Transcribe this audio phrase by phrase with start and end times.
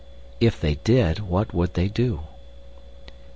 [0.39, 2.21] If they did, what would they do?